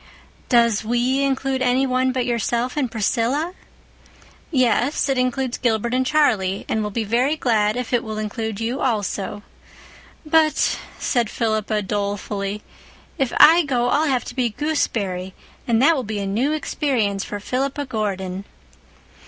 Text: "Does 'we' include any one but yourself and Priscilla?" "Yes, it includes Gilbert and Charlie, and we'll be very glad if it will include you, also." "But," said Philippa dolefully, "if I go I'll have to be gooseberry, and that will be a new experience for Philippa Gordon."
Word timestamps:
"Does 0.49 0.83
'we' 0.83 1.21
include 1.23 1.61
any 1.61 1.85
one 1.85 2.11
but 2.11 2.25
yourself 2.25 2.75
and 2.75 2.89
Priscilla?" 2.89 3.53
"Yes, 4.49 5.07
it 5.07 5.17
includes 5.19 5.59
Gilbert 5.59 5.93
and 5.93 6.03
Charlie, 6.03 6.65
and 6.67 6.81
we'll 6.81 6.89
be 6.89 7.03
very 7.03 7.35
glad 7.37 7.77
if 7.77 7.93
it 7.93 8.03
will 8.03 8.17
include 8.17 8.59
you, 8.59 8.79
also." 8.81 9.43
"But," 10.25 10.79
said 10.97 11.29
Philippa 11.29 11.83
dolefully, 11.83 12.63
"if 13.19 13.31
I 13.39 13.61
go 13.63 13.89
I'll 13.89 14.07
have 14.07 14.25
to 14.25 14.35
be 14.35 14.49
gooseberry, 14.49 15.35
and 15.67 15.79
that 15.83 15.95
will 15.95 16.01
be 16.01 16.17
a 16.17 16.25
new 16.25 16.51
experience 16.51 17.23
for 17.23 17.39
Philippa 17.39 17.85
Gordon." 17.85 18.45